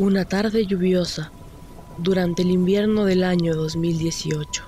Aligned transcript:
Una 0.00 0.24
tarde 0.24 0.64
lluviosa, 0.64 1.30
durante 1.98 2.40
el 2.40 2.50
invierno 2.50 3.04
del 3.04 3.22
año 3.22 3.54
2018, 3.54 4.62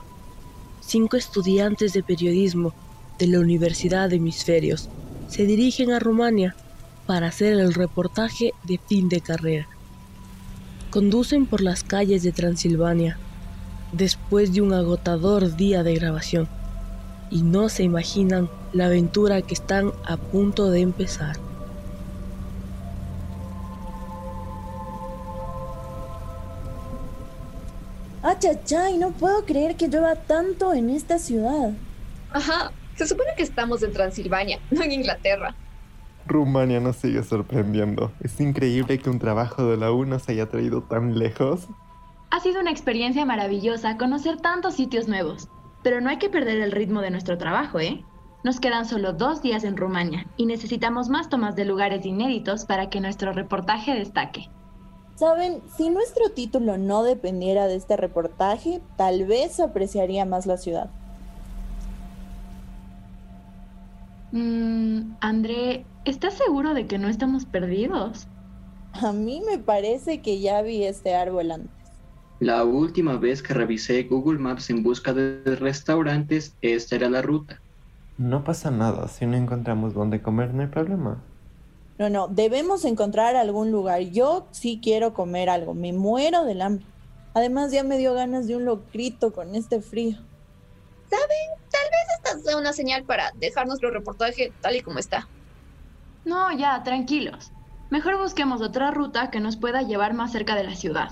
cinco 0.83 1.17
estudiantes 1.17 1.95
de 1.95 2.03
periodismo 2.03 2.75
de 3.19 3.29
la 3.29 3.41
Universidad 3.41 4.11
de 4.11 4.17
Hemisferios 4.17 4.91
se 5.29 5.47
dirigen 5.47 5.91
a 5.91 6.01
Rumania 6.01 6.55
para 7.07 7.29
hacer 7.29 7.55
el 7.55 7.73
reportaje 7.73 8.53
de 8.65 8.77
fin 8.77 9.09
de 9.09 9.23
carrera. 9.23 9.69
Conducen 10.91 11.47
por 11.47 11.63
las 11.63 11.83
calles 11.83 12.23
de 12.23 12.33
Transilvania 12.33 13.17
después 13.93 14.53
de 14.53 14.61
un 14.61 14.75
agotador 14.75 15.57
día 15.57 15.83
de 15.83 15.95
grabación 15.95 16.47
y 17.31 17.41
no 17.41 17.71
se 17.71 17.85
imaginan 17.85 18.51
la 18.75 18.85
aventura 18.85 19.41
que 19.41 19.55
están 19.55 19.93
a 20.05 20.19
punto 20.19 20.71
de 20.71 20.83
empezar. 20.83 21.42
Achachay, 28.45 28.99
no 28.99 29.13
puedo 29.13 29.45
creer 29.45 29.77
que 29.77 29.87
llueva 29.87 30.17
tanto 30.17 30.75
en 30.75 30.91
esta 30.91 31.21
ciudad. 31.21 31.71
Ajá, 32.33 32.73
se 32.97 33.07
supone 33.07 33.31
que 33.37 33.45
estamos 33.45 33.85
en 33.85 33.93
Transilvania, 33.93 34.59
no 34.73 34.83
en 34.83 34.91
Inglaterra. 34.91 35.55
Rumania 36.27 36.81
nos 36.81 36.97
sigue 36.97 37.23
sorprendiendo. 37.23 38.11
Es 38.21 38.41
increíble 38.41 38.99
que 38.99 39.11
un 39.11 39.21
trabajo 39.21 39.67
de 39.67 39.77
la 39.77 39.93
U 39.93 40.05
nos 40.07 40.29
haya 40.29 40.49
traído 40.49 40.83
tan 40.83 41.19
lejos. 41.19 41.69
Ha 42.31 42.41
sido 42.41 42.61
una 42.61 42.73
experiencia 42.73 43.25
maravillosa 43.25 43.97
conocer 43.97 44.41
tantos 44.41 44.75
sitios 44.75 45.07
nuevos, 45.07 45.49
pero 45.85 46.01
no 46.01 46.11
hay 46.11 46.19
que 46.19 46.31
perder 46.31 46.61
el 46.63 46.73
ritmo 46.73 47.01
de 47.01 47.11
nuestro 47.11 47.39
trabajo, 47.39 47.79
¿eh? 47.79 48.05
Nos 48.43 48.59
quedan 48.59 48.87
solo 48.87 49.13
dos 49.13 49.41
días 49.41 49.63
en 49.63 49.77
Rumania 49.77 50.27
y 50.37 50.47
necesitamos 50.47 51.09
más 51.09 51.29
tomas 51.29 51.55
de 51.55 51.65
lugares 51.65 52.05
inéditos 52.05 52.65
para 52.65 52.91
que 52.91 53.01
nuestro 53.01 53.33
reportaje 53.33 53.95
destaque. 53.95 54.49
Saben, 55.17 55.61
si 55.77 55.91
nuestro 55.91 56.31
título 56.31 56.79
no 56.79 57.03
dependiera 57.03 57.67
de 57.67 57.77
este 57.77 57.97
reportaje, 57.97 58.81
tal 58.97 59.27
vez 59.27 59.61
apreciaría 59.61 60.25
más 60.25 60.47
la 60.47 60.57
ciudad. 60.57 60.91
Mmm, 64.33 65.13
André, 65.21 65.85
¿estás 66.07 66.35
seguro 66.35 66.73
de 66.73 66.87
que 66.87 66.99
no 66.99 67.09
estamos 67.09 67.45
perdidos? 67.45 68.27
A 68.95 69.13
mí 69.13 69.43
me 69.47 69.59
parece 69.59 70.23
que 70.23 70.41
ya 70.41 70.63
vi 70.63 70.85
este 70.85 71.15
árbol 71.15 71.51
antes. 71.51 71.71
La 72.41 72.65
última 72.65 73.17
vez 73.19 73.43
que 73.43 73.55
revisé 73.55 74.03
Google 74.05 74.39
Maps 74.39 74.71
en 74.71 74.83
busca 74.83 75.13
de 75.13 75.43
restaurantes, 75.57 76.57
esta 76.63 76.97
era 76.97 77.09
la 77.09 77.23
ruta. 77.23 77.61
No 78.19 78.43
pasa 78.43 78.71
nada, 78.71 79.07
si 79.09 79.27
no 79.27 79.37
encontramos 79.37 79.95
dónde 79.95 80.23
comer 80.23 80.53
no 80.53 80.63
hay 80.63 80.69
problema. 80.69 81.23
No, 82.03 82.11
no, 82.11 82.27
debemos 82.27 82.85
encontrar 82.85 83.37
algún 83.37 83.71
lugar. 83.71 84.01
Yo 84.01 84.49
sí 84.51 84.81
quiero 84.83 85.15
comer 85.15 85.49
algo, 85.49 85.73
me 85.73 85.93
muero 85.93 86.45
del 86.45 86.61
hambre. 86.61 86.85
Además 87.33 87.71
ya 87.71 87.85
me 87.85 87.97
dio 87.97 88.13
ganas 88.13 88.49
de 88.49 88.57
un 88.57 88.65
locrito 88.65 89.33
con 89.33 89.55
este 89.55 89.81
frío. 89.81 90.19
¿Saben? 91.09 91.61
Tal 91.71 91.89
vez 91.93 92.17
esta 92.17 92.41
sea 92.41 92.57
una 92.57 92.73
señal 92.73 93.05
para 93.05 93.31
dejar 93.37 93.69
nuestro 93.69 93.93
reportaje 93.93 94.53
tal 94.61 94.75
y 94.75 94.81
como 94.81 94.99
está. 94.99 95.29
No, 96.25 96.51
ya, 96.59 96.83
tranquilos. 96.83 97.53
Mejor 97.91 98.19
busquemos 98.19 98.63
otra 98.63 98.91
ruta 98.91 99.31
que 99.31 99.39
nos 99.39 99.57
pueda 99.57 99.83
llevar 99.83 100.13
más 100.13 100.33
cerca 100.33 100.57
de 100.57 100.65
la 100.65 100.75
ciudad. 100.75 101.11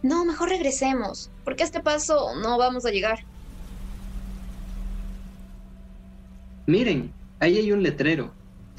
No, 0.00 0.24
mejor 0.24 0.50
regresemos, 0.50 1.28
porque 1.42 1.64
a 1.64 1.66
este 1.66 1.80
paso 1.80 2.36
no 2.36 2.56
vamos 2.56 2.86
a 2.86 2.90
llegar. 2.90 3.24
Miren, 6.66 7.12
ahí 7.40 7.58
hay 7.58 7.72
un 7.72 7.82
letrero. 7.82 8.30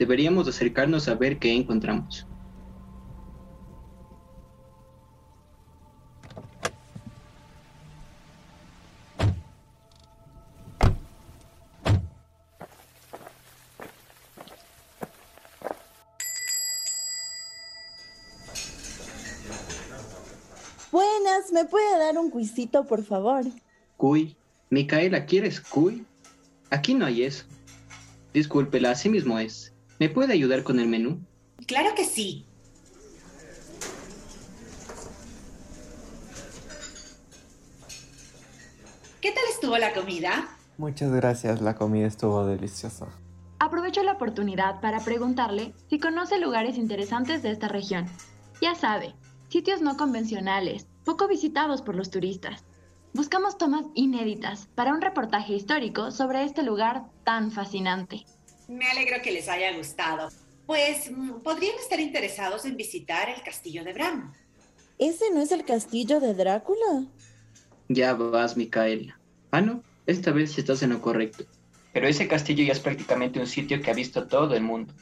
Deberíamos 0.01 0.47
acercarnos 0.47 1.07
a 1.07 1.13
ver 1.13 1.38
qué 1.38 1.53
encontramos. 1.53 2.25
Buenas, 20.91 21.51
¿me 21.53 21.66
puede 21.66 22.00
dar 22.00 22.18
un 22.18 22.31
cuisito, 22.31 22.88
por 22.88 23.03
favor? 23.03 23.44
Cuy. 23.97 24.35
Micaela, 24.72 25.28
¿quieres 25.28 25.62
cuy? 25.62 26.07
Aquí 26.72 26.95
no 26.95 27.06
hay 27.06 27.22
eso. 27.22 27.45
Discúlpela, 28.33 28.89
así 28.89 29.07
mismo 29.07 29.38
es. 29.38 29.72
¿Me 30.01 30.09
puede 30.09 30.34
ayudar 30.34 30.63
con 30.63 30.79
el 30.79 30.88
menú? 30.88 31.19
Claro 31.67 31.94
que 31.95 32.06
sí. 32.06 32.47
¿Qué 39.22 39.31
tal 39.31 39.44
estuvo 39.53 39.78
la 39.78 39.94
comida? 39.94 40.57
Muchas 40.79 41.12
gracias, 41.12 41.62
la 41.62 41.75
comida 41.75 42.07
estuvo 42.07 42.47
deliciosa. 42.47 43.09
Aprovecho 43.59 44.01
la 44.01 44.13
oportunidad 44.13 44.81
para 44.81 45.01
preguntarle 45.01 45.75
si 45.88 46.00
conoce 46.00 46.39
lugares 46.39 46.79
interesantes 46.79 47.44
de 47.44 47.51
esta 47.51 47.68
región. 47.68 48.07
Ya 48.59 48.73
sabe, 48.73 49.13
sitios 49.50 49.83
no 49.83 49.97
convencionales, 49.97 50.88
poco 51.06 51.28
visitados 51.28 51.83
por 51.83 51.94
los 51.94 52.09
turistas. 52.09 52.66
Buscamos 53.13 53.59
tomas 53.59 53.85
inéditas 53.94 54.68
para 54.73 54.95
un 54.95 55.01
reportaje 55.01 55.53
histórico 55.53 56.09
sobre 56.09 56.44
este 56.44 56.63
lugar 56.63 57.03
tan 57.23 57.51
fascinante. 57.51 58.25
Me 58.71 58.87
alegro 58.87 59.21
que 59.21 59.31
les 59.31 59.49
haya 59.49 59.75
gustado. 59.75 60.29
Pues 60.65 61.11
mm, 61.11 61.41
podrían 61.41 61.77
estar 61.77 61.99
interesados 61.99 62.63
en 62.63 62.77
visitar 62.77 63.27
el 63.27 63.41
castillo 63.43 63.83
de 63.83 63.91
Bram. 63.91 64.33
¿Ese 64.97 65.29
no 65.29 65.41
es 65.41 65.51
el 65.51 65.65
castillo 65.65 66.21
de 66.21 66.33
Drácula? 66.33 67.05
Ya 67.89 68.13
vas, 68.13 68.55
Micaela. 68.55 69.19
Ah, 69.51 69.59
no, 69.59 69.83
esta 70.05 70.31
vez 70.31 70.57
estás 70.57 70.83
en 70.83 70.91
lo 70.91 71.01
correcto. 71.01 71.43
Pero 71.91 72.07
ese 72.07 72.29
castillo 72.29 72.63
ya 72.63 72.71
es 72.71 72.79
prácticamente 72.79 73.41
un 73.41 73.47
sitio 73.47 73.81
que 73.81 73.91
ha 73.91 73.93
visto 73.93 74.25
todo 74.25 74.55
el 74.55 74.63
mundo. 74.63 74.93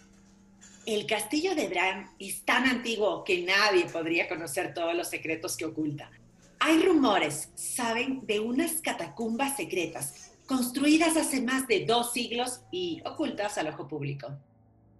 El 0.87 1.05
castillo 1.05 1.53
de 1.53 1.67
Bran 1.67 2.09
es 2.17 2.41
tan 2.45 2.65
antiguo 2.65 3.23
que 3.23 3.43
nadie 3.43 3.85
podría 3.85 4.27
conocer 4.27 4.73
todos 4.73 4.95
los 4.95 5.09
secretos 5.09 5.55
que 5.55 5.65
oculta. 5.65 6.09
Hay 6.57 6.81
rumores, 6.81 7.51
saben, 7.53 8.25
de 8.25 8.39
unas 8.39 8.81
catacumbas 8.81 9.55
secretas, 9.55 10.28
construidas 10.49 11.15
hace 11.15 11.43
más 11.43 11.67
de 11.67 11.85
dos 11.85 12.11
siglos 12.11 12.61
y 12.71 13.03
ocultas 13.05 13.59
al 13.59 13.67
ojo 13.67 13.87
público. 13.87 14.35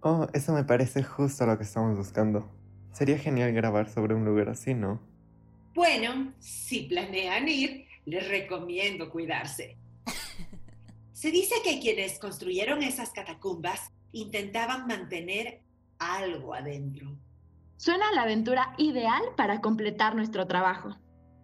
Oh, 0.00 0.28
eso 0.32 0.52
me 0.52 0.62
parece 0.62 1.02
justo 1.02 1.44
lo 1.44 1.58
que 1.58 1.64
estamos 1.64 1.98
buscando. 1.98 2.48
Sería 2.92 3.18
genial 3.18 3.52
grabar 3.52 3.90
sobre 3.90 4.14
un 4.14 4.24
lugar 4.24 4.48
así, 4.48 4.74
¿no? 4.74 5.00
Bueno, 5.74 6.32
si 6.38 6.82
planean 6.82 7.48
ir, 7.48 7.86
les 8.04 8.28
recomiendo 8.28 9.10
cuidarse. 9.10 9.76
Se 11.12 11.32
dice 11.32 11.56
que 11.64 11.80
quienes 11.80 12.20
construyeron 12.20 12.84
esas 12.84 13.10
catacumbas 13.10 13.90
intentaban 14.12 14.86
mantener 14.86 15.62
algo 15.98 16.54
adentro. 16.54 17.16
Suena 17.76 18.08
a 18.08 18.14
la 18.14 18.22
aventura 18.22 18.72
ideal 18.78 19.22
para 19.36 19.60
completar 19.60 20.14
nuestro 20.14 20.46
trabajo. 20.46 20.96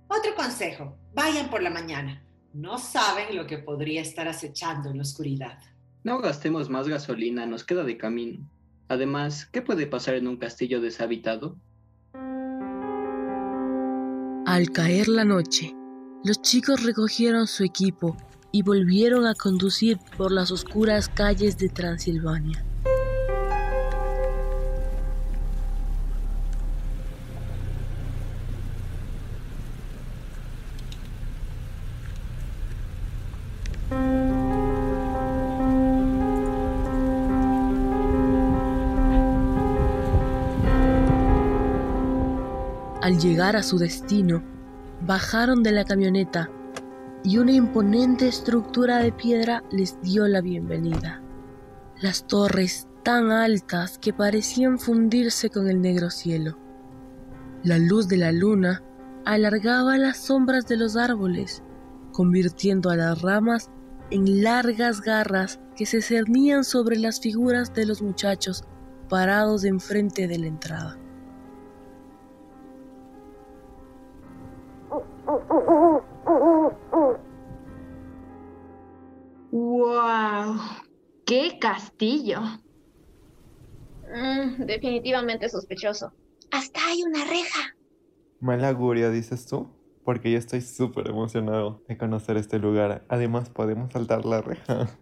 Otro 0.06 0.36
consejo, 0.36 0.96
vayan 1.12 1.50
por 1.50 1.60
la 1.60 1.70
mañana. 1.70 2.25
No 2.56 2.78
saben 2.78 3.36
lo 3.36 3.46
que 3.46 3.58
podría 3.58 4.00
estar 4.00 4.28
acechando 4.28 4.88
en 4.88 4.96
la 4.96 5.02
oscuridad. 5.02 5.58
No 6.04 6.20
gastemos 6.20 6.70
más 6.70 6.88
gasolina, 6.88 7.44
nos 7.44 7.64
queda 7.64 7.84
de 7.84 7.98
camino. 7.98 8.48
Además, 8.88 9.44
¿qué 9.44 9.60
puede 9.60 9.86
pasar 9.86 10.14
en 10.14 10.26
un 10.26 10.38
castillo 10.38 10.80
deshabitado? 10.80 11.58
Al 14.46 14.70
caer 14.72 15.08
la 15.08 15.26
noche, 15.26 15.74
los 16.24 16.40
chicos 16.40 16.82
recogieron 16.82 17.46
su 17.46 17.62
equipo 17.62 18.16
y 18.52 18.62
volvieron 18.62 19.26
a 19.26 19.34
conducir 19.34 19.98
por 20.16 20.32
las 20.32 20.50
oscuras 20.50 21.10
calles 21.10 21.58
de 21.58 21.68
Transilvania. 21.68 22.65
Llegar 43.26 43.56
a 43.56 43.62
su 43.62 43.78
destino, 43.78 44.42
bajaron 45.00 45.62
de 45.62 45.72
la 45.72 45.84
camioneta 45.84 46.48
y 47.24 47.38
una 47.38 47.52
imponente 47.52 48.28
estructura 48.28 48.98
de 48.98 49.10
piedra 49.10 49.64
les 49.70 50.00
dio 50.00 50.28
la 50.28 50.40
bienvenida. 50.40 51.22
Las 52.00 52.26
torres 52.26 52.86
tan 53.02 53.32
altas 53.32 53.98
que 53.98 54.12
parecían 54.12 54.78
fundirse 54.78 55.50
con 55.50 55.68
el 55.68 55.80
negro 55.80 56.10
cielo. 56.10 56.56
La 57.64 57.78
luz 57.78 58.06
de 58.06 58.16
la 58.16 58.30
luna 58.30 58.82
alargaba 59.24 59.98
las 59.98 60.18
sombras 60.18 60.66
de 60.66 60.76
los 60.76 60.96
árboles, 60.96 61.64
convirtiendo 62.12 62.90
a 62.90 62.96
las 62.96 63.22
ramas 63.22 63.70
en 64.10 64.44
largas 64.44 65.00
garras 65.00 65.58
que 65.74 65.84
se 65.84 66.00
cernían 66.00 66.62
sobre 66.62 66.96
las 66.96 67.20
figuras 67.20 67.74
de 67.74 67.86
los 67.86 68.02
muchachos 68.02 68.62
parados 69.08 69.64
enfrente 69.64 70.28
de 70.28 70.38
la 70.38 70.46
entrada. 70.46 70.96
¡Wow! 79.50 80.56
¡Qué 81.24 81.58
castillo! 81.60 82.40
Mm, 84.14 84.64
definitivamente 84.64 85.48
sospechoso. 85.48 86.12
Hasta 86.50 86.80
hay 86.86 87.02
una 87.02 87.24
reja. 87.24 87.76
Mal 88.40 88.64
augurio, 88.64 89.10
dices 89.10 89.46
tú, 89.46 89.68
porque 90.04 90.30
yo 90.30 90.38
estoy 90.38 90.60
súper 90.60 91.08
emocionado 91.08 91.82
de 91.88 91.96
conocer 91.96 92.36
este 92.36 92.58
lugar. 92.58 93.04
Además, 93.08 93.50
podemos 93.50 93.92
saltar 93.92 94.24
la 94.24 94.40
reja. 94.42 94.98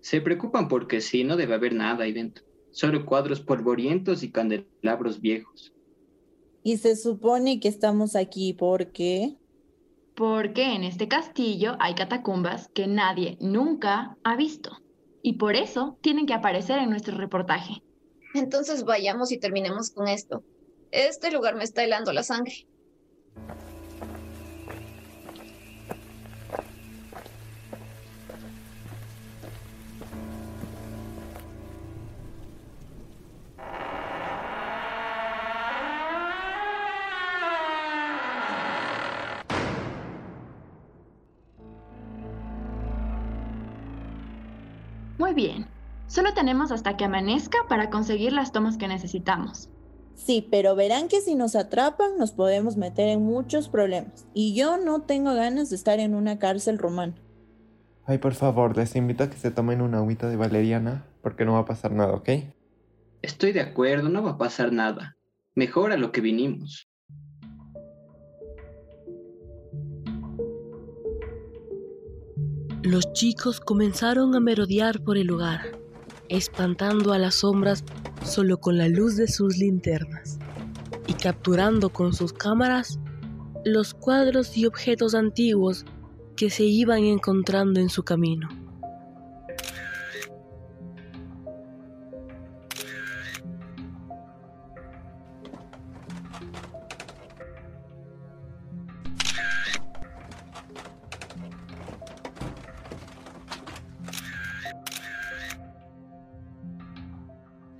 Se 0.00 0.20
preocupan 0.20 0.68
porque 0.68 1.00
sí, 1.00 1.24
no 1.24 1.36
debe 1.36 1.54
haber 1.54 1.74
nada 1.74 2.04
ahí 2.04 2.12
dentro. 2.12 2.44
Solo 2.70 3.06
cuadros 3.06 3.40
polvorientos 3.40 4.22
y 4.22 4.30
candelabros 4.30 5.20
viejos. 5.20 5.72
Y 6.62 6.78
se 6.78 6.96
supone 6.96 7.60
que 7.60 7.68
estamos 7.68 8.16
aquí 8.16 8.52
porque... 8.52 9.36
Porque 10.14 10.74
en 10.74 10.84
este 10.84 11.08
castillo 11.08 11.76
hay 11.80 11.94
catacumbas 11.94 12.68
que 12.68 12.86
nadie 12.86 13.36
nunca 13.40 14.16
ha 14.22 14.36
visto. 14.36 14.78
Y 15.22 15.34
por 15.34 15.56
eso 15.56 15.98
tienen 16.02 16.26
que 16.26 16.34
aparecer 16.34 16.78
en 16.78 16.90
nuestro 16.90 17.16
reportaje. 17.16 17.82
Entonces 18.34 18.84
vayamos 18.84 19.32
y 19.32 19.38
terminemos 19.38 19.90
con 19.90 20.08
esto. 20.08 20.44
Este 20.90 21.32
lugar 21.32 21.56
me 21.56 21.64
está 21.64 21.82
helando 21.82 22.12
la 22.12 22.22
sangre. 22.22 22.66
Muy 45.18 45.32
bien. 45.34 45.66
Solo 46.06 46.34
tenemos 46.34 46.70
hasta 46.70 46.96
que 46.96 47.04
amanezca 47.04 47.58
para 47.68 47.90
conseguir 47.90 48.32
las 48.32 48.52
tomas 48.52 48.76
que 48.76 48.88
necesitamos. 48.88 49.70
Sí, 50.14 50.46
pero 50.50 50.76
verán 50.76 51.08
que 51.08 51.20
si 51.20 51.34
nos 51.34 51.56
atrapan 51.56 52.18
nos 52.18 52.32
podemos 52.32 52.76
meter 52.76 53.08
en 53.08 53.22
muchos 53.22 53.68
problemas. 53.68 54.26
Y 54.32 54.54
yo 54.54 54.78
no 54.78 55.02
tengo 55.02 55.34
ganas 55.34 55.70
de 55.70 55.76
estar 55.76 55.98
en 55.98 56.14
una 56.14 56.38
cárcel 56.38 56.78
romana. 56.78 57.14
Ay, 58.06 58.18
por 58.18 58.34
favor, 58.34 58.76
les 58.76 58.96
invito 58.96 59.24
a 59.24 59.30
que 59.30 59.36
se 59.36 59.50
tomen 59.50 59.80
una 59.80 59.98
agüita 59.98 60.28
de 60.28 60.36
valeriana, 60.36 61.06
porque 61.22 61.44
no 61.44 61.54
va 61.54 61.60
a 61.60 61.64
pasar 61.64 61.92
nada, 61.92 62.12
¿ok? 62.12 62.28
Estoy 63.22 63.52
de 63.52 63.62
acuerdo, 63.62 64.10
no 64.10 64.22
va 64.22 64.32
a 64.32 64.38
pasar 64.38 64.72
nada. 64.72 65.16
Mejor 65.54 65.92
a 65.92 65.96
lo 65.96 66.12
que 66.12 66.20
vinimos. 66.20 66.88
Los 72.84 73.14
chicos 73.14 73.60
comenzaron 73.60 74.34
a 74.34 74.40
merodear 74.40 75.02
por 75.02 75.16
el 75.16 75.26
lugar, 75.26 75.78
espantando 76.28 77.14
a 77.14 77.18
las 77.18 77.36
sombras 77.36 77.82
solo 78.22 78.58
con 78.60 78.76
la 78.76 78.90
luz 78.90 79.16
de 79.16 79.26
sus 79.26 79.56
linternas 79.56 80.38
y 81.06 81.14
capturando 81.14 81.88
con 81.88 82.12
sus 82.12 82.34
cámaras 82.34 82.98
los 83.64 83.94
cuadros 83.94 84.54
y 84.58 84.66
objetos 84.66 85.14
antiguos 85.14 85.86
que 86.36 86.50
se 86.50 86.64
iban 86.64 87.04
encontrando 87.04 87.80
en 87.80 87.88
su 87.88 88.02
camino. 88.02 88.50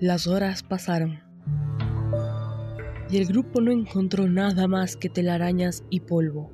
Las 0.05 0.27
horas 0.27 0.62
pasaron 0.62 1.19
y 3.09 3.17
el 3.17 3.25
grupo 3.25 3.62
no 3.62 3.73
encontró 3.73 4.29
nada 4.29 4.69
más 4.69 4.99
que 4.99 5.09
telarañas 5.09 5.83
y 5.89 6.01
polvo. 6.01 6.53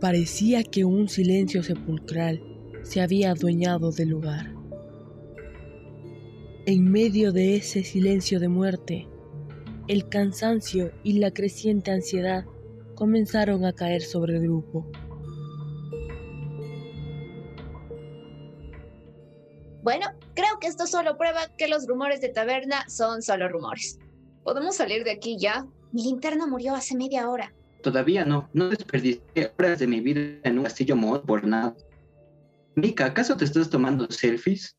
Parecía 0.00 0.62
que 0.62 0.86
un 0.86 1.10
silencio 1.10 1.62
sepulcral 1.62 2.42
se 2.80 3.02
había 3.02 3.32
adueñado 3.32 3.92
del 3.92 4.08
lugar. 4.08 4.54
En 6.64 6.90
medio 6.90 7.30
de 7.30 7.56
ese 7.56 7.82
silencio 7.82 8.40
de 8.40 8.48
muerte, 8.48 9.06
el 9.86 10.08
cansancio 10.08 10.92
y 11.02 11.18
la 11.18 11.30
creciente 11.30 11.90
ansiedad 11.90 12.46
comenzaron 12.94 13.66
a 13.66 13.74
caer 13.74 14.00
sobre 14.00 14.36
el 14.36 14.44
grupo. 14.44 14.90
Bueno, 19.82 20.06
esto 20.68 20.86
solo 20.86 21.16
prueba 21.16 21.48
que 21.56 21.68
los 21.68 21.86
rumores 21.86 22.20
de 22.20 22.28
taberna 22.28 22.88
son 22.88 23.22
solo 23.22 23.48
rumores. 23.48 23.98
¿Podemos 24.44 24.76
salir 24.76 25.02
de 25.04 25.10
aquí 25.10 25.38
ya? 25.38 25.66
Mi 25.92 26.02
linterna 26.02 26.46
murió 26.46 26.74
hace 26.74 26.96
media 26.96 27.28
hora. 27.28 27.52
Todavía 27.82 28.24
no, 28.24 28.48
no 28.52 28.68
desperdicié 28.68 29.52
horas 29.58 29.78
de 29.78 29.86
mi 29.86 30.00
vida 30.00 30.40
en 30.44 30.58
un 30.58 30.64
castillo 30.64 30.96
mod 30.96 31.22
por 31.22 31.44
nada. 31.44 31.74
Mika, 32.74 33.06
¿acaso 33.06 33.36
te 33.36 33.44
estás 33.44 33.70
tomando 33.70 34.10
selfies? 34.10 34.76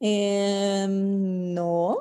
Eh, 0.00 0.86
no. 0.88 1.98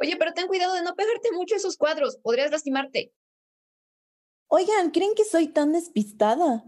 Oye, 0.00 0.16
pero 0.16 0.32
ten 0.32 0.46
cuidado 0.46 0.74
de 0.74 0.82
no 0.82 0.94
pegarte 0.94 1.32
mucho 1.32 1.54
a 1.54 1.58
esos 1.58 1.76
cuadros, 1.76 2.16
podrías 2.16 2.50
lastimarte. 2.50 3.12
Oigan, 4.48 4.90
¿creen 4.90 5.14
que 5.14 5.24
soy 5.24 5.48
tan 5.48 5.72
despistada? 5.72 6.64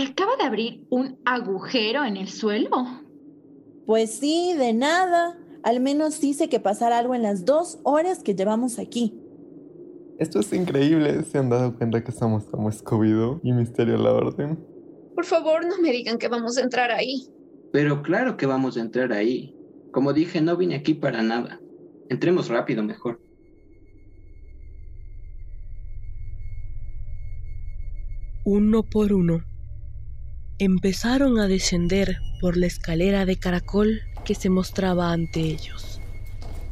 ¿Te 0.00 0.06
acaba 0.06 0.34
de 0.38 0.44
abrir 0.44 0.86
un 0.88 1.18
agujero 1.26 2.06
en 2.06 2.16
el 2.16 2.26
suelo? 2.26 2.70
Pues 3.84 4.10
sí, 4.10 4.54
de 4.56 4.72
nada. 4.72 5.38
Al 5.62 5.80
menos 5.80 6.24
hice 6.24 6.48
que 6.48 6.58
pasara 6.58 6.96
algo 6.96 7.14
en 7.14 7.20
las 7.20 7.44
dos 7.44 7.80
horas 7.82 8.22
que 8.22 8.34
llevamos 8.34 8.78
aquí. 8.78 9.12
Esto 10.18 10.40
es 10.40 10.54
increíble. 10.54 11.22
¿Se 11.24 11.36
han 11.36 11.50
dado 11.50 11.76
cuenta 11.76 12.02
que 12.02 12.10
estamos 12.12 12.46
como 12.46 12.70
Scooby-Doo 12.70 13.40
y 13.42 13.52
Misterio 13.52 13.96
a 13.96 13.98
la 13.98 14.12
Orden? 14.12 14.58
Por 15.14 15.26
favor, 15.26 15.66
no 15.66 15.76
me 15.82 15.92
digan 15.92 16.16
que 16.16 16.28
vamos 16.28 16.56
a 16.56 16.62
entrar 16.62 16.90
ahí. 16.90 17.28
Pero 17.70 18.00
claro 18.00 18.38
que 18.38 18.46
vamos 18.46 18.78
a 18.78 18.80
entrar 18.80 19.12
ahí. 19.12 19.54
Como 19.92 20.14
dije, 20.14 20.40
no 20.40 20.56
vine 20.56 20.76
aquí 20.76 20.94
para 20.94 21.22
nada. 21.22 21.60
Entremos 22.08 22.48
rápido 22.48 22.82
mejor. 22.82 23.20
Uno 28.46 28.82
por 28.82 29.12
uno, 29.12 29.44
empezaron 30.60 31.38
a 31.40 31.48
descender 31.48 32.18
por 32.38 32.58
la 32.58 32.66
escalera 32.66 33.24
de 33.24 33.36
caracol 33.36 34.02
que 34.26 34.34
se 34.34 34.50
mostraba 34.50 35.10
ante 35.10 35.40
ellos, 35.40 36.02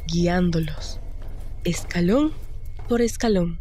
guiándolos, 0.06 1.00
escalón 1.64 2.34
por 2.86 3.00
escalón, 3.00 3.58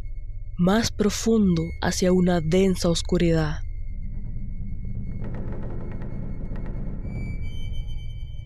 más 0.57 0.91
profundo 0.91 1.63
hacia 1.81 2.12
una 2.12 2.41
densa 2.41 2.89
oscuridad. 2.89 3.62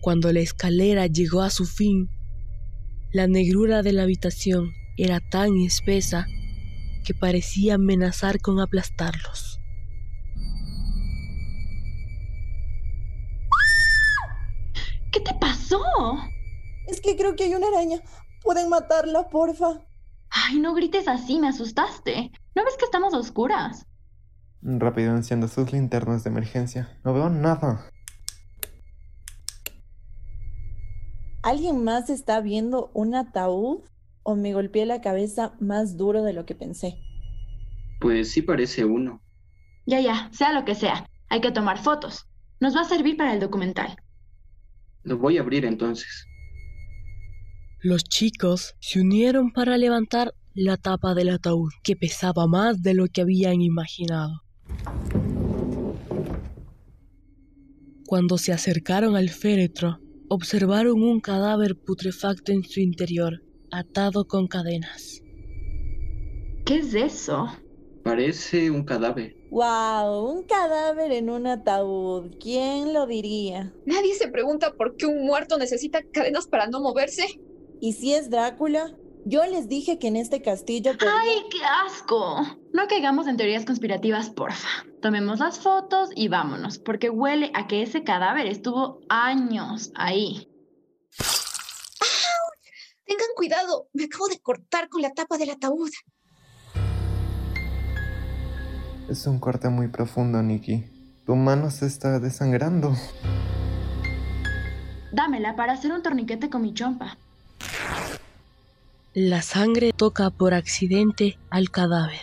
Cuando 0.00 0.32
la 0.32 0.40
escalera 0.40 1.08
llegó 1.08 1.42
a 1.42 1.50
su 1.50 1.66
fin, 1.66 2.08
la 3.12 3.26
negrura 3.26 3.82
de 3.82 3.92
la 3.92 4.04
habitación 4.04 4.72
era 4.96 5.18
tan 5.18 5.56
espesa 5.56 6.28
que 7.04 7.12
parecía 7.12 7.74
amenazar 7.74 8.40
con 8.40 8.60
aplastarlos. 8.60 9.51
Te 15.22 15.34
pasó? 15.34 15.80
Es 16.86 17.00
que 17.00 17.16
creo 17.16 17.36
que 17.36 17.44
hay 17.44 17.54
una 17.54 17.68
araña. 17.68 18.00
Pueden 18.42 18.68
matarla, 18.68 19.28
porfa. 19.28 19.80
Ay, 20.30 20.58
no 20.58 20.74
grites 20.74 21.08
así, 21.08 21.38
me 21.38 21.48
asustaste. 21.48 22.32
¿No 22.54 22.64
ves 22.64 22.76
que 22.78 22.84
estamos 22.84 23.14
a 23.14 23.18
oscuras? 23.18 23.86
Rápido 24.62 25.14
encienda 25.16 25.48
sus 25.48 25.72
linternas 25.72 26.24
de 26.24 26.30
emergencia. 26.30 26.98
No 27.04 27.12
veo 27.12 27.28
nada. 27.28 27.90
¿Alguien 31.42 31.82
más 31.82 32.08
está 32.08 32.40
viendo 32.40 32.90
un 32.94 33.14
ataúd? 33.14 33.80
¿O 34.22 34.36
me 34.36 34.54
golpeé 34.54 34.86
la 34.86 35.00
cabeza 35.00 35.54
más 35.58 35.96
duro 35.96 36.22
de 36.22 36.32
lo 36.32 36.46
que 36.46 36.54
pensé? 36.54 36.96
Pues 38.00 38.30
sí 38.30 38.42
parece 38.42 38.84
uno. 38.84 39.20
Ya, 39.84 40.00
ya, 40.00 40.30
sea 40.32 40.52
lo 40.52 40.64
que 40.64 40.76
sea. 40.76 41.06
Hay 41.28 41.40
que 41.40 41.50
tomar 41.50 41.78
fotos. 41.78 42.28
Nos 42.60 42.76
va 42.76 42.82
a 42.82 42.84
servir 42.84 43.16
para 43.16 43.32
el 43.34 43.40
documental. 43.40 43.96
Lo 45.04 45.18
voy 45.18 45.38
a 45.38 45.40
abrir 45.40 45.64
entonces. 45.64 46.26
Los 47.80 48.04
chicos 48.04 48.74
se 48.80 49.00
unieron 49.00 49.52
para 49.52 49.76
levantar 49.76 50.34
la 50.54 50.76
tapa 50.76 51.14
del 51.14 51.30
ataúd, 51.30 51.70
que 51.82 51.96
pesaba 51.96 52.46
más 52.46 52.82
de 52.82 52.94
lo 52.94 53.06
que 53.06 53.22
habían 53.22 53.60
imaginado. 53.60 54.42
Cuando 58.06 58.38
se 58.38 58.52
acercaron 58.52 59.16
al 59.16 59.30
féretro, 59.30 59.98
observaron 60.28 61.02
un 61.02 61.20
cadáver 61.20 61.76
putrefacto 61.76 62.52
en 62.52 62.62
su 62.62 62.80
interior, 62.80 63.42
atado 63.70 64.26
con 64.26 64.46
cadenas. 64.46 65.22
¿Qué 66.64 66.78
es 66.78 66.94
eso? 66.94 67.48
Parece 68.04 68.70
un 68.70 68.84
cadáver. 68.84 69.36
¡Wow! 69.50 70.28
Un 70.30 70.42
cadáver 70.44 71.12
en 71.12 71.30
un 71.30 71.46
ataúd. 71.46 72.32
¿Quién 72.40 72.92
lo 72.92 73.06
diría? 73.06 73.72
Nadie 73.86 74.14
se 74.14 74.28
pregunta 74.28 74.72
por 74.74 74.96
qué 74.96 75.06
un 75.06 75.24
muerto 75.24 75.56
necesita 75.58 76.02
cadenas 76.12 76.46
para 76.46 76.66
no 76.66 76.80
moverse. 76.80 77.26
¿Y 77.80 77.92
si 77.92 78.14
es 78.14 78.28
Drácula? 78.30 78.96
Yo 79.24 79.44
les 79.46 79.68
dije 79.68 79.98
que 80.00 80.08
en 80.08 80.16
este 80.16 80.42
castillo 80.42 80.92
podía- 80.98 81.12
¡Ay, 81.20 81.42
qué 81.50 81.58
asco! 81.86 82.40
No 82.72 82.88
caigamos 82.88 83.28
en 83.28 83.36
teorías 83.36 83.64
conspirativas, 83.64 84.30
porfa. 84.30 84.68
Tomemos 85.00 85.38
las 85.38 85.60
fotos 85.60 86.10
y 86.16 86.26
vámonos, 86.26 86.78
porque 86.80 87.08
huele 87.08 87.52
a 87.54 87.68
que 87.68 87.82
ese 87.82 88.02
cadáver 88.02 88.46
estuvo 88.46 89.00
años 89.08 89.92
ahí. 89.94 90.48
Tengan 93.04 93.28
cuidado, 93.36 93.88
me 93.92 94.04
acabo 94.04 94.26
de 94.28 94.40
cortar 94.40 94.88
con 94.88 95.02
la 95.02 95.10
tapa 95.12 95.38
del 95.38 95.50
ataúd. 95.50 95.90
Es 99.08 99.26
un 99.26 99.38
corte 99.38 99.68
muy 99.68 99.88
profundo, 99.88 100.42
Nikki. 100.42 100.84
Tu 101.26 101.36
mano 101.36 101.70
se 101.70 101.86
está 101.86 102.18
desangrando. 102.18 102.96
Dámela 105.12 105.56
para 105.56 105.74
hacer 105.74 105.92
un 105.92 106.02
torniquete 106.02 106.48
con 106.48 106.62
mi 106.62 106.72
chompa. 106.72 107.16
La 109.14 109.42
sangre 109.42 109.92
toca 109.92 110.30
por 110.30 110.54
accidente 110.54 111.36
al 111.50 111.70
cadáver. 111.70 112.20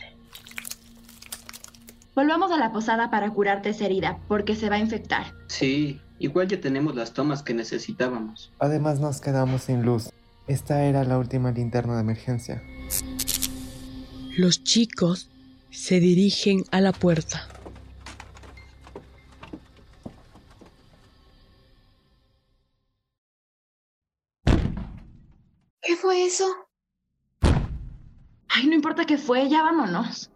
Volvamos 2.16 2.52
a 2.52 2.58
la 2.58 2.72
posada 2.72 3.12
para 3.12 3.30
curarte 3.30 3.70
esa 3.70 3.86
herida, 3.86 4.18
porque 4.28 4.56
se 4.56 4.70
va 4.70 4.78
a 4.78 4.80
infectar. 4.80 5.34
Sí, 5.48 6.02
igual 6.18 6.48
ya 6.48 6.60
tenemos 6.60 6.96
las 6.96 7.14
tomas 7.14 7.44
que 7.44 7.54
necesitábamos. 7.54 8.52
Además 8.60 9.00
nos 9.00 9.22
quedamos 9.22 9.64
sin 9.64 9.84
luz. 9.84 10.10
Esta 10.48 10.84
era 10.84 11.04
la 11.04 11.18
última 11.18 11.52
linterna 11.52 11.94
de 11.96 12.02
emergencia. 12.02 12.64
Los 14.36 14.64
chicos 14.64 15.30
se 15.72 16.00
dirigen 16.00 16.64
a 16.72 16.82
la 16.82 16.92
puerta. 16.92 17.48
¿Qué 25.82 25.96
fue 25.96 26.26
eso? 26.26 26.46
Ay, 27.42 28.68
no 28.68 28.76
importa 28.76 29.06
qué 29.06 29.18
fue, 29.18 29.50
ya 29.50 29.64
vámonos. 29.64 30.30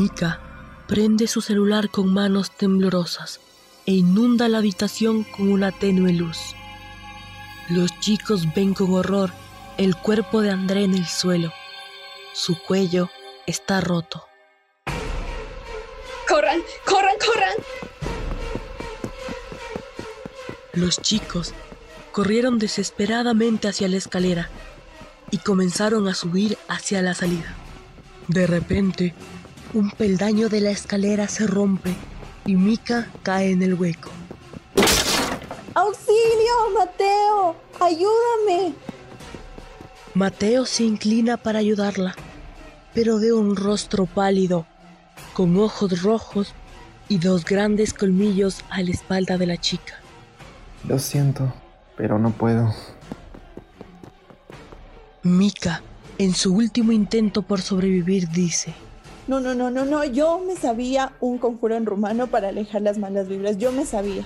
Mika 0.00 0.40
prende 0.88 1.26
su 1.26 1.42
celular 1.42 1.90
con 1.90 2.10
manos 2.10 2.50
temblorosas 2.56 3.38
e 3.84 3.92
inunda 3.92 4.48
la 4.48 4.56
habitación 4.56 5.24
con 5.24 5.52
una 5.52 5.72
tenue 5.72 6.14
luz. 6.14 6.38
Los 7.68 7.90
chicos 8.00 8.46
ven 8.54 8.72
con 8.72 8.94
horror 8.94 9.30
el 9.76 9.96
cuerpo 9.96 10.40
de 10.40 10.52
André 10.52 10.84
en 10.84 10.94
el 10.94 11.06
suelo. 11.06 11.52
Su 12.32 12.58
cuello 12.62 13.10
está 13.46 13.82
roto. 13.82 14.24
¡Corran! 16.26 16.62
¡Corran! 16.86 17.16
¡Corran! 17.26 17.56
Los 20.72 21.02
chicos 21.02 21.52
corrieron 22.10 22.58
desesperadamente 22.58 23.68
hacia 23.68 23.86
la 23.88 23.98
escalera 23.98 24.48
y 25.30 25.36
comenzaron 25.36 26.08
a 26.08 26.14
subir 26.14 26.56
hacia 26.68 27.02
la 27.02 27.12
salida. 27.12 27.54
De 28.28 28.46
repente, 28.46 29.12
un 29.72 29.90
peldaño 29.90 30.48
de 30.48 30.60
la 30.60 30.70
escalera 30.70 31.28
se 31.28 31.46
rompe 31.46 31.94
y 32.44 32.56
Mika 32.56 33.08
cae 33.22 33.52
en 33.52 33.62
el 33.62 33.74
hueco. 33.74 34.10
¡Auxilio, 35.74 36.54
Mateo! 36.76 37.56
¡Ayúdame! 37.80 38.74
Mateo 40.14 40.66
se 40.66 40.82
inclina 40.82 41.36
para 41.36 41.60
ayudarla, 41.60 42.16
pero 42.94 43.20
ve 43.20 43.32
un 43.32 43.54
rostro 43.54 44.06
pálido, 44.06 44.66
con 45.34 45.56
ojos 45.56 46.02
rojos 46.02 46.54
y 47.08 47.18
dos 47.18 47.44
grandes 47.44 47.94
colmillos 47.94 48.64
a 48.70 48.82
la 48.82 48.90
espalda 48.90 49.38
de 49.38 49.46
la 49.46 49.56
chica. 49.56 49.94
Lo 50.88 50.98
siento, 50.98 51.52
pero 51.96 52.18
no 52.18 52.30
puedo. 52.30 52.74
Mika, 55.22 55.82
en 56.18 56.34
su 56.34 56.54
último 56.54 56.90
intento 56.92 57.42
por 57.42 57.60
sobrevivir, 57.60 58.28
dice, 58.30 58.74
No, 59.30 59.38
no, 59.38 59.54
no, 59.54 59.70
no, 59.70 59.84
no. 59.84 60.02
Yo 60.02 60.40
me 60.40 60.56
sabía 60.56 61.12
un 61.20 61.38
conjuro 61.38 61.76
en 61.76 61.86
rumano 61.86 62.26
para 62.26 62.48
alejar 62.48 62.82
las 62.82 62.98
malas 62.98 63.28
vibras. 63.28 63.58
Yo 63.58 63.70
me 63.70 63.86
sabía. 63.86 64.24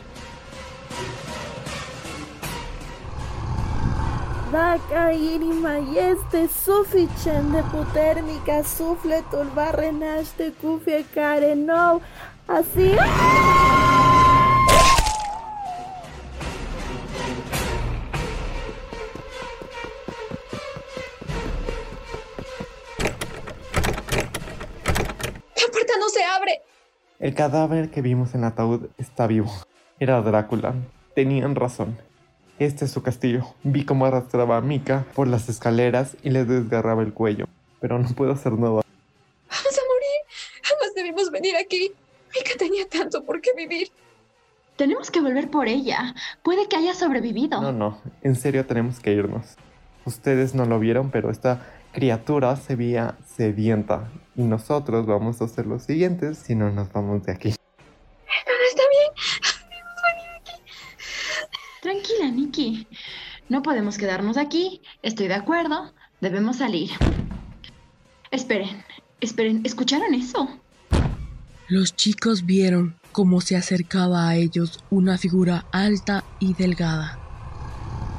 Daca 4.51 5.13
irima 5.13 5.77
este 5.95 6.49
suficient 6.49 7.53
de 7.53 7.63
puternica 7.65 8.65
sufle 8.65 9.23
tulbarrenash 9.31 10.33
de 10.39 10.53
kufie 10.53 11.05
karenov. 11.13 12.01
Así. 12.49 12.97
El 27.25 27.35
cadáver 27.35 27.91
que 27.91 28.03
vimos 28.03 28.35
en 28.35 28.41
el 28.41 28.49
ataúd 28.49 28.89
está 28.99 29.27
vivo. 29.27 29.51
Era 29.99 30.21
Drácula. 30.21 30.75
Tenían 31.15 31.55
razón. 31.55 31.97
Este 32.59 32.85
es 32.85 32.91
su 32.91 33.03
castillo. 33.03 33.47
Vi 33.63 33.87
cómo 33.87 34.05
arrastraba 34.05 34.59
a 34.59 34.61
Mika 34.61 35.07
por 35.15 35.27
las 35.27 35.49
escaleras 35.49 36.19
y 36.23 36.29
le 36.29 36.45
desgarraba 36.45 37.03
el 37.03 37.15
cuello. 37.15 37.47
Pero 37.81 37.99
no 37.99 38.11
puedo 38.11 38.33
hacer 38.33 38.53
nada. 38.53 38.83
¡Vamos 38.83 38.85
a 39.49 39.83
morir! 39.89 40.21
Jamás 40.65 40.95
debimos 40.95 41.31
venir 41.31 41.57
aquí. 41.57 41.93
Mika 42.35 42.59
tenía 42.59 42.87
tanto 42.91 43.25
por 43.25 43.41
qué 43.41 43.53
vivir. 43.57 43.89
Tenemos 44.77 45.11
que 45.11 45.23
volver 45.23 45.49
por 45.49 45.67
ella. 45.67 46.15
Puede 46.43 46.69
que 46.69 46.77
haya 46.77 46.93
sobrevivido. 46.93 47.59
No, 47.63 47.73
no. 47.73 48.03
En 48.21 48.37
serio 48.37 48.67
tenemos 48.67 49.01
que 49.01 49.15
irnos. 49.15 49.57
Ustedes 50.05 50.55
no 50.55 50.67
lo 50.67 50.79
vieron, 50.79 51.11
pero 51.11 51.31
esta 51.31 51.63
criatura 51.93 52.55
se 52.57 52.77
veía 52.77 53.17
sedienta. 53.25 54.11
Y 54.37 54.43
nosotros 54.43 55.07
vamos 55.07 55.41
a 55.41 55.45
hacer 55.45 55.67
lo 55.67 55.79
siguiente 55.79 56.35
si 56.35 56.55
no 56.55 56.71
nos 56.71 56.93
vamos 56.93 57.25
de 57.25 57.33
aquí. 57.33 57.55
Pero 58.45 58.59
está 58.69 58.83
bien. 58.91 59.13
Tranquila, 61.83 62.31
Nikki. 62.31 62.89
No 63.49 63.63
podemos 63.63 63.99
quedarnos 63.99 64.37
aquí. 64.37 64.83
Estoy 65.03 65.29
de 65.29 65.35
acuerdo. 65.35 65.93
Debemos 66.21 66.57
salir. 66.57 66.91
Esperen, 68.31 68.83
esperen. 69.21 69.61
¿Escucharon 69.65 70.15
eso? 70.15 70.49
Los 71.69 71.95
chicos 71.95 72.45
vieron 72.45 72.97
cómo 73.13 73.41
se 73.41 73.57
acercaba 73.57 74.29
a 74.29 74.37
ellos 74.37 74.83
una 74.91 75.19
figura 75.19 75.67
alta 75.73 76.25
y 76.41 76.53
delgada, 76.53 77.19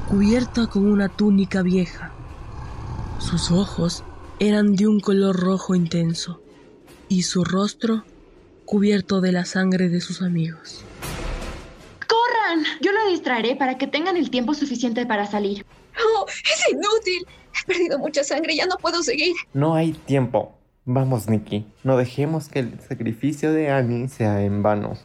cubierta 0.08 0.66
con 0.66 0.86
una 0.86 1.08
túnica 1.08 1.62
vieja. 1.62 2.12
Sus 3.18 3.50
ojos 3.50 4.02
eran 4.38 4.76
de 4.76 4.86
un 4.86 5.00
color 5.00 5.36
rojo 5.36 5.74
intenso 5.74 6.40
y 7.08 7.22
su 7.22 7.44
rostro 7.44 8.04
cubierto 8.64 9.20
de 9.20 9.32
la 9.32 9.44
sangre 9.44 9.88
de 9.88 10.00
sus 10.00 10.22
amigos. 10.22 10.82
¡Corran! 12.06 12.64
Yo 12.82 12.92
lo 12.92 13.10
distraeré 13.10 13.56
para 13.56 13.78
que 13.78 13.86
tengan 13.86 14.16
el 14.16 14.30
tiempo 14.30 14.54
suficiente 14.54 15.06
para 15.06 15.26
salir. 15.26 15.64
¡No! 15.96 16.26
¡Es 16.26 16.68
inútil! 16.70 17.26
He 17.54 17.66
perdido 17.66 17.98
mucha 17.98 18.22
sangre, 18.24 18.54
ya 18.54 18.66
no 18.66 18.76
puedo 18.76 19.02
seguir. 19.02 19.34
No 19.54 19.74
hay 19.74 19.92
tiempo. 19.92 20.54
Vamos, 20.84 21.28
Nikki. 21.28 21.66
No 21.82 21.96
dejemos 21.96 22.48
que 22.48 22.60
el 22.60 22.80
sacrificio 22.80 23.52
de 23.52 23.70
Annie 23.70 24.08
sea 24.08 24.42
en 24.42 24.62
vano. 24.62 24.98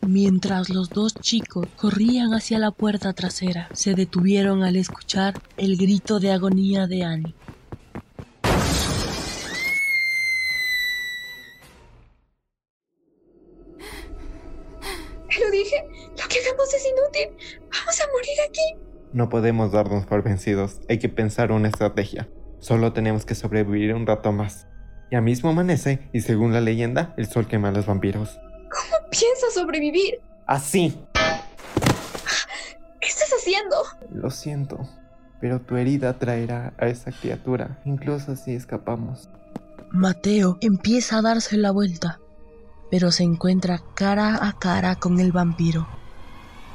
Mientras 0.00 0.70
los 0.70 0.88
dos 0.88 1.14
chicos 1.14 1.68
corrían 1.76 2.32
hacia 2.32 2.58
la 2.58 2.70
puerta 2.70 3.12
trasera, 3.12 3.68
se 3.74 3.94
detuvieron 3.94 4.62
al 4.62 4.76
escuchar 4.76 5.40
el 5.58 5.76
grito 5.76 6.18
de 6.18 6.32
agonía 6.32 6.86
de 6.86 7.04
Annie. 7.04 7.34
No 19.12 19.28
podemos 19.28 19.72
darnos 19.72 20.06
por 20.06 20.22
vencidos. 20.22 20.80
Hay 20.88 20.98
que 20.98 21.08
pensar 21.08 21.50
una 21.50 21.68
estrategia. 21.68 22.28
Solo 22.60 22.92
tenemos 22.92 23.26
que 23.26 23.34
sobrevivir 23.34 23.92
un 23.94 24.06
rato 24.06 24.30
más. 24.30 24.68
Ya 25.10 25.20
mismo 25.20 25.50
amanece 25.50 26.08
y 26.12 26.20
según 26.20 26.52
la 26.52 26.60
leyenda, 26.60 27.12
el 27.16 27.26
sol 27.26 27.48
quema 27.48 27.70
a 27.70 27.72
los 27.72 27.86
vampiros. 27.86 28.38
¿Cómo 28.70 29.10
piensas 29.10 29.54
sobrevivir? 29.54 30.20
Así. 30.46 30.96
¿Qué 33.00 33.08
estás 33.08 33.32
haciendo? 33.36 33.76
Lo 34.12 34.30
siento, 34.30 34.88
pero 35.40 35.60
tu 35.60 35.76
herida 35.76 36.16
traerá 36.18 36.72
a 36.78 36.86
esa 36.86 37.10
criatura, 37.10 37.80
incluso 37.84 38.36
si 38.36 38.54
escapamos. 38.54 39.28
Mateo 39.90 40.58
empieza 40.60 41.18
a 41.18 41.22
darse 41.22 41.56
la 41.56 41.72
vuelta, 41.72 42.20
pero 42.92 43.10
se 43.10 43.24
encuentra 43.24 43.82
cara 43.94 44.46
a 44.46 44.52
cara 44.52 44.94
con 44.94 45.18
el 45.18 45.32
vampiro. 45.32 45.88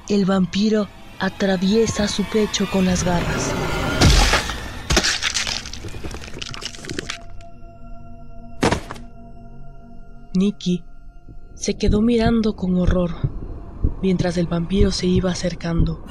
El 0.10 0.26
vampiro 0.26 0.90
atraviesa 1.20 2.08
su 2.08 2.24
pecho 2.24 2.68
con 2.72 2.86
las 2.86 3.04
garras. 3.04 3.54
Nicky 10.34 10.84
se 11.54 11.78
quedó 11.78 12.02
mirando 12.02 12.56
con 12.56 12.76
horror 12.78 13.12
mientras 14.02 14.38
el 14.38 14.48
vampiro 14.48 14.92
se 14.92 15.08
iba 15.08 15.32
acercando, 15.32 16.04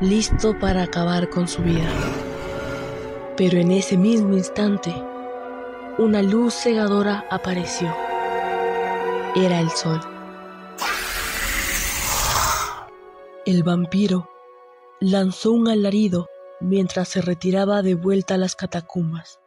listo 0.00 0.58
para 0.58 0.82
acabar 0.82 1.28
con 1.28 1.46
su 1.46 1.62
vida. 1.62 1.88
Pero 3.36 3.58
en 3.58 3.70
ese 3.70 3.96
mismo 3.96 4.34
instante, 4.34 4.92
una 5.98 6.22
luz 6.22 6.54
cegadora 6.54 7.24
apareció. 7.30 7.94
Era 9.36 9.60
el 9.60 9.70
sol. 9.70 10.17
El 13.48 13.62
vampiro 13.62 14.28
lanzó 15.00 15.52
un 15.52 15.68
alarido 15.68 16.28
mientras 16.60 17.08
se 17.08 17.22
retiraba 17.22 17.80
de 17.80 17.94
vuelta 17.94 18.34
a 18.34 18.36
las 18.36 18.54
catacumbas. 18.54 19.40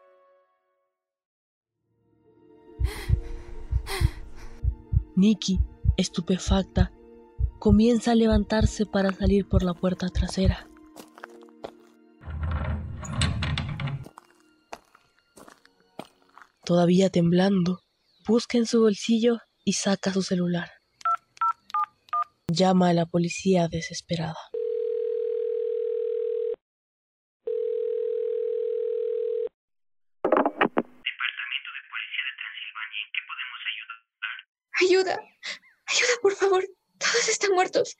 Nikki, 5.15 5.59
estupefacta, 5.97 6.91
comienza 7.59 8.13
a 8.13 8.15
levantarse 8.15 8.87
para 8.87 9.11
salir 9.11 9.47
por 9.47 9.61
la 9.61 9.75
puerta 9.75 10.09
trasera. 10.09 10.67
Todavía 16.65 17.11
temblando, 17.11 17.81
busca 18.27 18.57
en 18.57 18.65
su 18.65 18.81
bolsillo 18.81 19.37
y 19.63 19.73
saca 19.73 20.11
su 20.11 20.23
celular. 20.23 20.80
Llama 22.57 22.89
a 22.89 22.93
la 22.93 23.05
policía 23.05 23.67
desesperada. 23.69 24.35
Departamento 30.23 31.69
de 31.77 31.81
Policía 31.91 32.23
de 32.27 32.33
Transilvania, 32.41 33.01
¿en 33.05 33.11
qué 33.15 33.21
podemos 33.29 33.61
ayudar? 33.71 34.37
Ayuda, 34.83 35.15
ayuda, 35.87 36.13
por 36.21 36.33
favor. 36.35 36.63
Todos 36.97 37.27
están 37.27 37.51
muertos. 37.53 37.95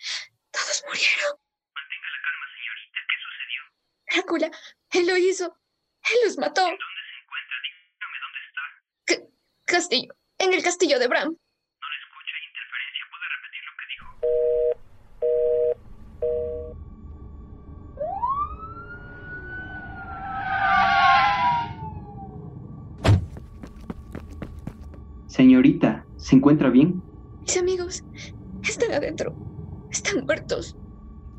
Todos 0.52 0.84
murieron. 0.88 1.34
Mantenga 1.74 2.10
la 2.16 2.20
calma, 2.26 2.46
señorita. 2.56 3.00
¿Qué 3.10 3.18
sucedió? 3.26 3.62
Drácula, 4.14 4.50
él 4.92 5.08
lo 5.08 5.18
hizo. 5.18 5.46
Él 6.12 6.18
los 6.26 6.38
mató. 6.38 6.62
¿Dónde 6.62 6.78
se 6.78 7.16
encuentra? 7.24 7.56
Dígame 7.66 8.18
dónde 8.26 8.40
está. 8.48 8.64
C- 9.08 9.26
castillo, 9.66 10.14
en 10.40 10.54
el 10.54 10.64
castillo 10.64 11.00
de 11.00 11.08
Bram. 11.08 11.38
Señorita, 25.32 26.06
¿se 26.18 26.36
encuentra 26.36 26.70
bien? 26.70 27.02
Mis 27.40 27.56
amigos 27.56 28.04
están 28.64 28.92
adentro. 28.92 29.34
Están 29.90 30.26
muertos. 30.26 30.76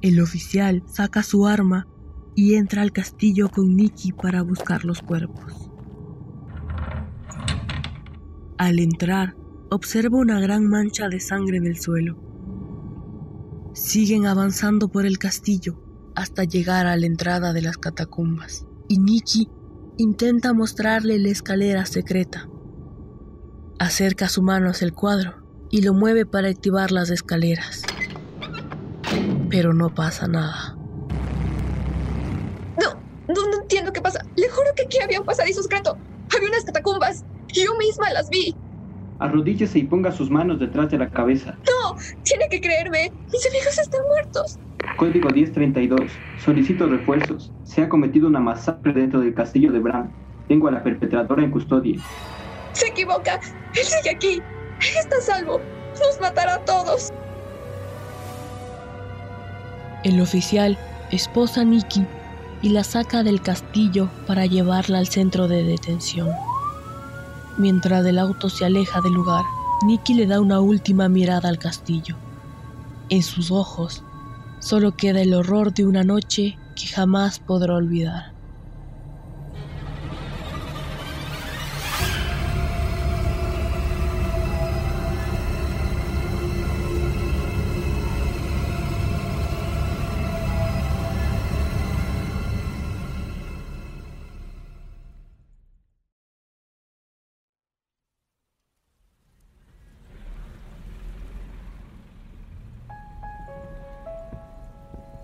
El 0.01 0.19
oficial 0.23 0.83
saca 0.87 1.23
su 1.23 1.47
arma 1.47 1.87
y 2.35 2.55
entra 2.55 2.81
al 2.81 2.93
castillo 2.93 3.51
con 3.51 3.77
Nicky 3.77 4.13
para 4.13 4.41
buscar 4.41 4.87
los 4.87 5.03
cuerpos. 5.03 5.71
Al 8.57 8.79
entrar, 8.79 9.37
observa 9.71 10.17
una 10.17 10.41
gran 10.41 10.67
mancha 10.67 11.11
de 11.11 11.21
sangre 11.21 11.59
en 11.59 11.67
el 11.67 11.79
suelo. 11.79 12.17
Siguen 13.75 14.25
avanzando 14.25 14.89
por 14.89 15.05
el 15.05 15.19
castillo 15.19 15.83
hasta 16.15 16.45
llegar 16.45 16.87
a 16.87 16.97
la 16.97 17.05
entrada 17.05 17.53
de 17.53 17.61
las 17.61 17.77
catacumbas 17.77 18.67
y 18.89 18.99
Nicky 18.99 19.51
intenta 19.99 20.55
mostrarle 20.55 21.19
la 21.19 21.29
escalera 21.29 21.85
secreta. 21.85 22.49
Acerca 23.83 24.29
su 24.29 24.43
mano 24.43 24.71
hacia 24.71 24.85
el 24.85 24.93
cuadro 24.93 25.35
y 25.69 25.83
lo 25.83 25.93
mueve 25.93 26.25
para 26.25 26.47
activar 26.47 26.93
las 26.93 27.11
escaleras. 27.11 27.83
Pero 29.51 29.75
no 29.75 29.93
pasa 29.93 30.29
nada. 30.29 30.77
No, 32.81 32.95
no, 33.27 33.49
no 33.49 33.61
entiendo 33.61 33.93
qué 33.93 34.01
pasa. 34.01 34.25
Le 34.37 34.49
juro 34.49 34.69
que 34.77 34.85
aquí 34.85 35.01
había 35.03 35.19
un 35.19 35.27
pasadizo 35.27 35.65
secreto. 35.65 35.99
Había 36.33 36.49
unas 36.49 36.65
catacumbas. 36.65 37.25
Yo 37.49 37.77
misma 37.77 38.09
las 38.13 38.31
vi. 38.31 38.55
Arrodíllese 39.19 39.81
y 39.81 39.83
ponga 39.83 40.13
sus 40.13 40.31
manos 40.31 40.61
detrás 40.61 40.89
de 40.89 40.99
la 40.99 41.11
cabeza. 41.11 41.59
No, 41.67 41.97
tiene 42.23 42.49
que 42.49 42.61
creerme. 42.61 43.11
Mis 43.33 43.45
amigos 43.49 43.77
están 43.81 44.03
muertos. 44.07 44.61
Código 44.97 45.29
1032. 45.29 46.03
Solicito 46.39 46.87
refuerzos. 46.87 47.51
Se 47.65 47.83
ha 47.83 47.89
cometido 47.89 48.29
una 48.29 48.39
masacre 48.39 48.93
dentro 48.93 49.19
del 49.19 49.35
castillo 49.35 49.73
de 49.73 49.81
Bram. 49.81 50.13
Tengo 50.47 50.69
a 50.69 50.71
la 50.71 50.85
perpetradora 50.85 51.43
en 51.43 51.51
custodia. 51.51 52.01
Se 52.73 52.89
equivoca. 52.89 53.41
Él 53.75 53.85
sigue 53.85 54.11
aquí. 54.11 54.43
Está 54.81 55.21
salvo. 55.21 55.61
Nos 56.01 56.21
matará 56.21 56.55
a 56.55 56.65
todos. 56.65 57.11
El 60.05 60.21
oficial 60.21 60.79
esposa 61.11 61.61
a 61.61 61.65
Nikki 61.65 62.07
y 62.63 62.71
la 62.71 62.85
saca 62.85 63.23
del 63.23 63.43
castillo 63.43 64.09
para 64.27 64.47
llevarla 64.47 64.99
al 64.99 65.09
centro 65.09 65.49
de 65.49 65.63
detención. 65.63 66.31
Mientras 67.59 68.05
el 68.07 68.19
auto 68.19 68.49
se 68.49 68.65
aleja 68.65 69.01
del 69.01 69.13
lugar, 69.13 69.45
Nikki 69.85 70.15
le 70.15 70.27
da 70.27 70.41
una 70.41 70.61
última 70.61 71.09
mirada 71.09 71.49
al 71.49 71.59
castillo. 71.59 72.17
En 73.11 73.23
sus 73.23 73.51
ojos 73.51 74.03
solo 74.61 74.97
queda 74.97 75.21
el 75.21 75.35
horror 75.35 75.75
de 75.75 75.85
una 75.85 76.03
noche 76.03 76.59
que 76.75 76.87
jamás 76.87 77.39
podrá 77.41 77.75
olvidar. 77.75 78.32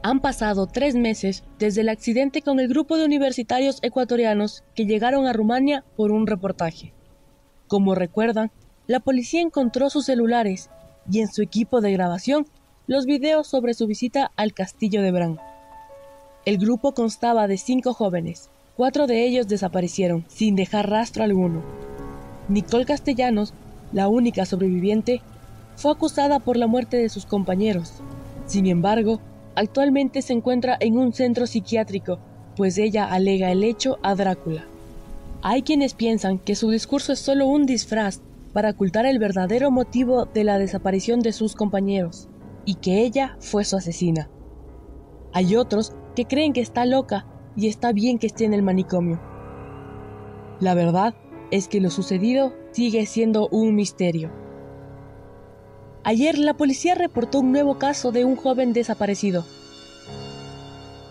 Han 0.08 0.20
pasado 0.20 0.66
tres 0.66 0.94
meses 0.94 1.44
desde 1.58 1.82
el 1.82 1.90
accidente 1.90 2.40
con 2.40 2.60
el 2.60 2.68
grupo 2.68 2.96
de 2.96 3.04
universitarios 3.04 3.78
ecuatorianos 3.82 4.64
que 4.74 4.86
llegaron 4.86 5.26
a 5.26 5.34
Rumania 5.34 5.84
por 5.98 6.12
un 6.12 6.26
reportaje. 6.26 6.94
Como 7.66 7.94
recuerdan, 7.94 8.50
la 8.86 9.00
policía 9.00 9.42
encontró 9.42 9.90
sus 9.90 10.06
celulares 10.06 10.70
y 11.12 11.20
en 11.20 11.28
su 11.28 11.42
equipo 11.42 11.82
de 11.82 11.92
grabación 11.92 12.46
los 12.86 13.04
videos 13.04 13.48
sobre 13.48 13.74
su 13.74 13.86
visita 13.86 14.32
al 14.34 14.54
castillo 14.54 15.02
de 15.02 15.10
Bran. 15.10 15.38
El 16.46 16.56
grupo 16.56 16.94
constaba 16.94 17.46
de 17.46 17.58
cinco 17.58 17.92
jóvenes, 17.92 18.48
cuatro 18.78 19.06
de 19.06 19.26
ellos 19.26 19.46
desaparecieron 19.46 20.24
sin 20.28 20.56
dejar 20.56 20.88
rastro 20.88 21.22
alguno. 21.22 21.62
Nicole 22.48 22.86
Castellanos, 22.86 23.52
la 23.92 24.08
única 24.08 24.46
sobreviviente, 24.46 25.20
fue 25.76 25.92
acusada 25.92 26.40
por 26.40 26.56
la 26.56 26.66
muerte 26.66 26.96
de 26.96 27.10
sus 27.10 27.26
compañeros. 27.26 28.00
Sin 28.46 28.66
embargo, 28.68 29.20
actualmente 29.58 30.22
se 30.22 30.32
encuentra 30.32 30.76
en 30.78 30.96
un 30.96 31.12
centro 31.12 31.46
psiquiátrico, 31.46 32.20
pues 32.56 32.78
ella 32.78 33.06
alega 33.06 33.50
el 33.50 33.64
hecho 33.64 33.98
a 34.02 34.14
Drácula. 34.14 34.64
Hay 35.42 35.62
quienes 35.62 35.94
piensan 35.94 36.38
que 36.38 36.54
su 36.54 36.70
discurso 36.70 37.12
es 37.12 37.18
solo 37.18 37.46
un 37.46 37.66
disfraz 37.66 38.20
para 38.52 38.70
ocultar 38.70 39.04
el 39.04 39.18
verdadero 39.18 39.70
motivo 39.70 40.26
de 40.26 40.44
la 40.44 40.58
desaparición 40.58 41.20
de 41.20 41.32
sus 41.32 41.56
compañeros, 41.56 42.28
y 42.64 42.76
que 42.76 43.02
ella 43.02 43.36
fue 43.40 43.64
su 43.64 43.76
asesina. 43.76 44.30
Hay 45.32 45.56
otros 45.56 45.92
que 46.14 46.26
creen 46.26 46.52
que 46.52 46.60
está 46.60 46.86
loca 46.86 47.26
y 47.56 47.66
está 47.66 47.92
bien 47.92 48.18
que 48.18 48.28
esté 48.28 48.44
en 48.44 48.54
el 48.54 48.62
manicomio. 48.62 49.20
La 50.60 50.74
verdad 50.74 51.14
es 51.50 51.66
que 51.66 51.80
lo 51.80 51.90
sucedido 51.90 52.54
sigue 52.70 53.06
siendo 53.06 53.48
un 53.48 53.74
misterio. 53.74 54.30
Ayer 56.08 56.38
la 56.38 56.54
policía 56.54 56.94
reportó 56.94 57.40
un 57.40 57.52
nuevo 57.52 57.76
caso 57.76 58.12
de 58.12 58.24
un 58.24 58.34
joven 58.34 58.72
desaparecido. 58.72 59.44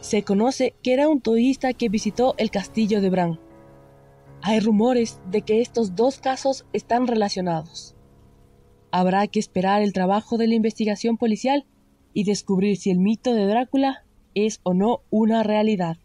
Se 0.01 0.23
conoce 0.23 0.73
que 0.81 0.91
era 0.91 1.07
un 1.07 1.21
turista 1.21 1.71
que 1.73 1.87
visitó 1.87 2.33
el 2.39 2.49
castillo 2.49 2.99
de 2.99 3.11
Bran. 3.11 3.39
Hay 4.41 4.59
rumores 4.59 5.19
de 5.29 5.43
que 5.43 5.61
estos 5.61 5.95
dos 5.95 6.17
casos 6.17 6.65
están 6.73 7.05
relacionados. 7.05 7.95
Habrá 8.89 9.27
que 9.27 9.37
esperar 9.37 9.83
el 9.83 9.93
trabajo 9.93 10.39
de 10.39 10.47
la 10.47 10.55
investigación 10.55 11.17
policial 11.17 11.67
y 12.15 12.23
descubrir 12.23 12.77
si 12.77 12.89
el 12.89 12.97
mito 12.97 13.35
de 13.35 13.45
Drácula 13.45 14.03
es 14.33 14.61
o 14.63 14.73
no 14.73 15.01
una 15.11 15.43
realidad. 15.43 15.97